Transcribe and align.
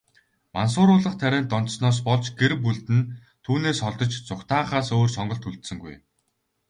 Мансууруулах 0.55 1.15
тарианд 1.21 1.49
донтсоноос 1.51 1.99
болж, 2.07 2.25
гэр 2.39 2.53
бүлд 2.63 2.87
нь 2.97 3.09
түүнээс 3.45 3.79
холдож, 3.83 4.11
зугтаахаас 4.27 4.87
өөр 4.97 5.09
сонголт 5.17 5.47
үлдсэнгүй. 5.49 5.95